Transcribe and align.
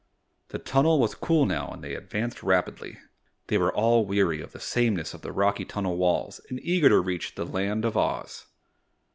The 0.47 0.57
tunnel 0.57 0.99
was 0.99 1.13
cool 1.13 1.45
now 1.45 1.67
and 1.67 1.83
they 1.83 1.93
advanced 1.93 2.41
rapidly. 2.41 2.97
They 3.49 3.59
were 3.59 3.71
all 3.71 4.03
weary 4.03 4.41
of 4.41 4.51
the 4.51 4.59
sameness 4.59 5.13
of 5.13 5.21
the 5.21 5.31
rocky 5.31 5.63
tunnel 5.63 5.95
walls 5.95 6.41
and 6.49 6.59
eager 6.63 6.89
to 6.89 6.99
reach 6.99 7.35
the 7.35 7.45
Land 7.45 7.85
of 7.85 7.95
Oz. 7.95 8.47